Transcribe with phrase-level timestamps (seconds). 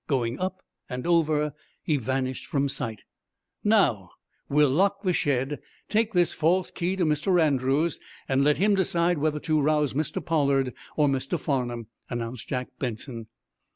[0.07, 1.53] Going up and over,
[1.83, 3.03] he vanished from sight.
[3.63, 4.09] "Now,
[4.49, 7.39] we'll lock the shed, take this false key to Mr.
[7.39, 10.19] Andrews, and let him decide whether to rouse Mr.
[10.25, 11.39] Pollard or Mr.
[11.39, 13.27] Farnum," announced Jack Benson.